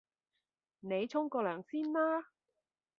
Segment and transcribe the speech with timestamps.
[0.79, 2.29] 你沖個涼先啦